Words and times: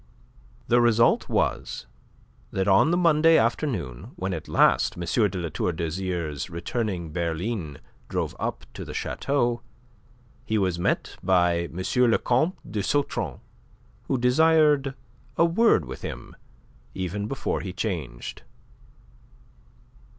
The 0.67 0.81
result 0.81 1.29
was 1.29 1.85
that 2.51 2.67
on 2.67 2.89
the 2.89 2.97
Monday 2.97 3.37
afternoon 3.37 4.13
when 4.15 4.33
at 4.33 4.47
last 4.47 4.97
M. 4.97 5.01
de 5.29 5.37
La 5.37 5.49
Tour 5.49 5.71
d'Azyr's 5.71 6.49
returning 6.49 7.11
berline 7.13 7.77
drove 8.09 8.35
up 8.39 8.65
to 8.73 8.83
the 8.83 8.95
chateau, 8.95 9.61
he 10.43 10.57
was 10.57 10.79
met 10.79 11.17
by 11.21 11.65
M. 11.71 11.77
le 11.77 12.17
Comte 12.17 12.57
de 12.67 12.81
Sautron 12.81 13.41
who 14.05 14.17
desired 14.17 14.95
a 15.37 15.45
word 15.45 15.85
with 15.85 16.01
him 16.01 16.35
even 16.95 17.27
before 17.27 17.61
he 17.61 17.71
changed. 17.71 18.41